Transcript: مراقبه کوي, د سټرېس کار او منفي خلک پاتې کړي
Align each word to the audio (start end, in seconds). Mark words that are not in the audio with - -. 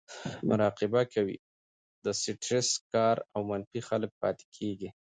مراقبه 0.49 1.01
کوي, 1.13 1.37
د 2.03 2.05
سټرېس 2.21 2.69
کار 2.93 3.17
او 3.33 3.41
منفي 3.49 3.79
خلک 3.89 4.11
پاتې 4.21 4.45
کړي 4.55 4.89